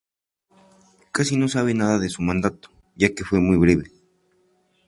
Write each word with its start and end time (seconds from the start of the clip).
Casi 1.15 1.37
no 1.37 1.47
se 1.47 1.53
sabe 1.59 1.75
nada 1.75 1.99
de 1.99 2.09
su 2.09 2.23
mandato, 2.23 2.71
ya 2.95 3.13
que 3.13 3.23
fue 3.23 3.39
muy 3.39 3.55
breve. 3.57 3.91